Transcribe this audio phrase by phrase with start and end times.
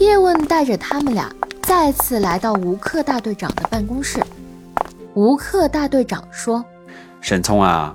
[0.00, 4.18] 叶问带着他们俩再次来到吴克大队长的办公室。
[5.12, 6.64] 吴克大队长说
[7.20, 7.94] ：“沈聪啊，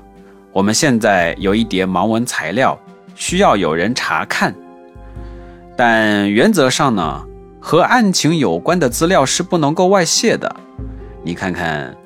[0.53, 2.79] 我们现在有一叠盲文材料，
[3.15, 4.53] 需要有人查看。
[5.75, 7.25] 但原则上呢，
[7.59, 10.55] 和案情有关的资料是不能够外泄的。
[11.23, 11.97] 你看看，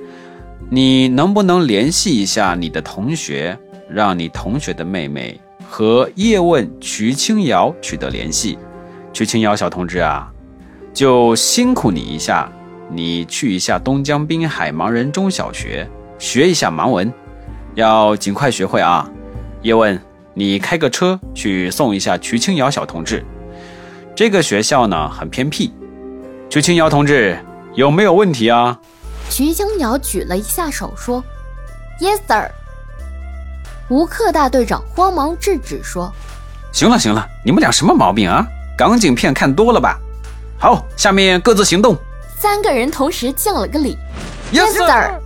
[0.70, 3.59] 你能不能联系一下你的同学，
[3.89, 5.38] 让你同学的妹妹
[5.70, 8.57] 和叶问瞿青瑶取得联系？
[9.20, 10.31] 瞿青瑶小同志啊，
[10.93, 12.50] 就辛苦你一下。”
[12.89, 15.87] 你去一下东江滨海盲人中小学
[16.18, 17.14] 学一下盲文，
[17.75, 19.07] 要尽快学会啊！
[19.61, 20.01] 叶问，
[20.33, 23.23] 你开个车去送一下瞿青瑶小同志。
[24.15, 25.71] 这个学校呢很偏僻，
[26.50, 27.37] 瞿青瑶同志
[27.75, 28.79] 有没有问题啊？
[29.29, 31.21] 瞿青瑶举了一下手说
[32.00, 32.50] ：“Yes, sir。”
[33.89, 36.09] 吴克大队长慌忙制止说
[36.72, 38.47] ：“行了行了，你们俩什么毛病啊？
[38.80, 40.00] 港警片看多了吧？
[40.58, 41.97] 好，下面各自行动。”
[42.39, 43.98] 三个人同时敬了个礼
[44.53, 45.20] ，Yes sir。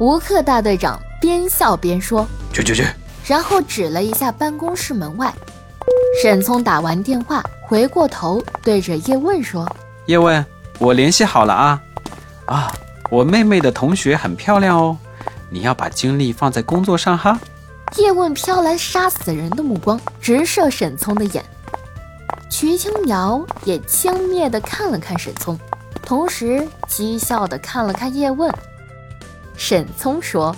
[0.00, 2.86] 吴克大队长边笑边说：“去去去。”
[3.26, 5.30] 然后指了一下办公室门外。
[6.22, 9.70] 沈聪打完电话，回过头对着叶问说
[10.08, 10.42] ：“叶问，
[10.78, 11.82] 我联系好了啊。
[12.46, 12.72] 啊，
[13.10, 14.96] 我妹妹的同学很漂亮哦，
[15.50, 17.38] 你要把精力放在工作上哈。”
[17.98, 21.44] 叶问飘来杀死人的目光，直射沈聪的眼。
[22.58, 25.58] 瞿青瑶也轻蔑地看了看沈聪，
[26.02, 28.50] 同时讥笑地看了看叶问。
[29.58, 30.56] 沈聪说：“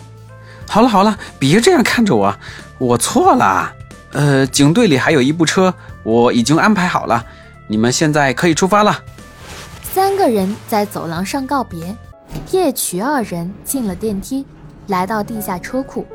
[0.70, 2.32] 好了好了，别这样看着我，
[2.78, 3.72] 我错了。
[4.12, 7.26] 呃，警队里还有一部车，我已经安排好了，
[7.66, 9.02] 你们现在可以出发了。”
[9.82, 11.96] 三个人在走廊上告别，
[12.52, 14.46] 叶瞿二人进了电梯，
[14.86, 16.06] 来到地下车库。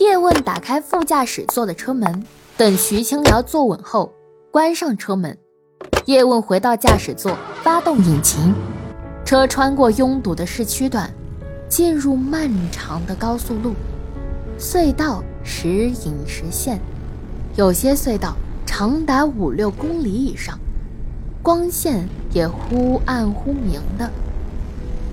[0.00, 4.12] 叶问打开副驾驶座的车门，等徐青瑶坐稳后。
[4.54, 5.36] 关上车门，
[6.04, 8.54] 叶问回到驾驶座，发动引擎，
[9.24, 11.12] 车穿过拥堵的市区段，
[11.68, 13.74] 进入漫长的高速路。
[14.56, 16.78] 隧道时隐时现，
[17.56, 20.56] 有些隧道长达五六公里以上，
[21.42, 24.08] 光线也忽暗忽明的。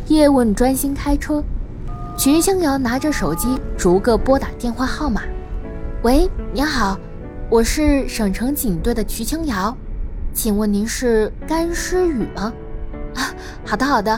[0.05, 1.43] 叶问专心开车，
[2.15, 5.23] 徐青瑶拿着手机逐个拨打电话号码。
[6.03, 6.95] 喂，您好。
[7.51, 9.75] 我是省城警队的瞿青瑶，
[10.33, 12.53] 请问您是甘诗雨吗？
[13.13, 13.27] 啊，
[13.65, 14.17] 好的好的，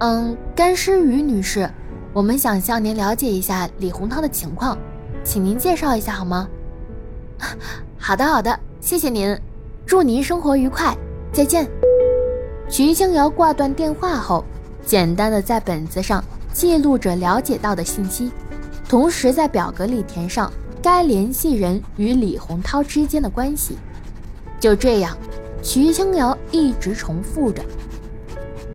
[0.00, 1.70] 嗯，甘诗雨女士，
[2.12, 4.76] 我们想向您了解一下李洪涛的情况，
[5.22, 6.48] 请您介绍一下好吗？
[7.38, 7.46] 啊
[7.96, 9.38] 好的好的，谢谢您，
[9.86, 10.92] 祝您生活愉快，
[11.32, 11.64] 再见。
[12.68, 14.44] 瞿青瑶挂断电话后，
[14.84, 18.32] 简单的在本子上记录着了解到的信息，
[18.88, 20.52] 同时在表格里填上。
[20.82, 23.76] 该联系人与李洪涛之间的关系，
[24.60, 25.16] 就这样，
[25.62, 27.62] 徐清瑶一直重复着，